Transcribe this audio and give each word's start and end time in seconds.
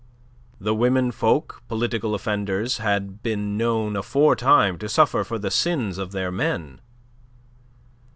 The 0.59 0.73
women 0.73 1.11
folk 1.11 1.61
political 1.67 2.15
offenders 2.15 2.79
had 2.79 3.21
been 3.21 3.55
known 3.55 3.95
aforetime 3.95 4.79
to 4.79 4.89
suffer 4.89 5.23
for 5.23 5.37
the 5.37 5.51
sins 5.51 5.99
of 5.99 6.11
their 6.11 6.31
men. 6.31 6.81